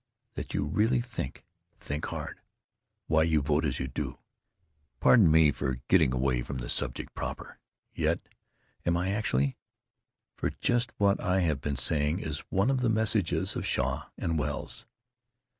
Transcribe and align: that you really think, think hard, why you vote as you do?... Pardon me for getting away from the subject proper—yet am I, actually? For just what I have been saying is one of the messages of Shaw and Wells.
that 0.33 0.55
you 0.55 0.65
really 0.65 0.99
think, 0.99 1.45
think 1.79 2.07
hard, 2.07 2.39
why 3.05 3.21
you 3.21 3.39
vote 3.39 3.63
as 3.63 3.79
you 3.79 3.87
do?... 3.87 4.17
Pardon 4.99 5.29
me 5.29 5.51
for 5.51 5.79
getting 5.89 6.11
away 6.11 6.41
from 6.41 6.57
the 6.57 6.69
subject 6.71 7.13
proper—yet 7.13 8.19
am 8.83 8.97
I, 8.97 9.11
actually? 9.11 9.57
For 10.37 10.49
just 10.59 10.91
what 10.97 11.21
I 11.21 11.41
have 11.41 11.61
been 11.61 11.75
saying 11.75 12.17
is 12.17 12.39
one 12.49 12.71
of 12.71 12.79
the 12.79 12.89
messages 12.89 13.55
of 13.55 13.63
Shaw 13.67 14.07
and 14.17 14.39
Wells. 14.39 14.87